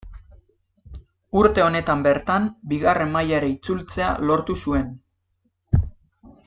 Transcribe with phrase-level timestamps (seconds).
[1.41, 4.93] Urte honetan bertan bigarren mailara itzultzea lortu zuen.